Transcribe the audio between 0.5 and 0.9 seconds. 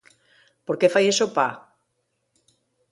¿Por qué